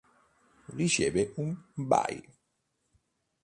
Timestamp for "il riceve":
0.69-1.31